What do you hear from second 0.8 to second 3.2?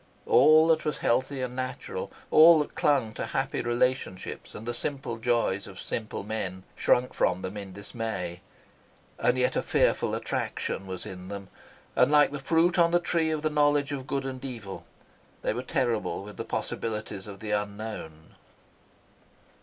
was healthy and natural, all that clung